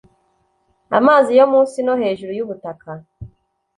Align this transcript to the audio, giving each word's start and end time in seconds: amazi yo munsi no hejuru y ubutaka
amazi 0.99 1.31
yo 1.39 1.45
munsi 1.53 1.77
no 1.85 1.93
hejuru 2.01 2.31
y 2.37 2.43
ubutaka 2.45 2.89